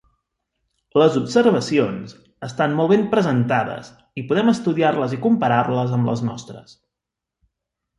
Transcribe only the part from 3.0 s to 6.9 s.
presentades i podem estudiar-les i comparar-les amb les nostres.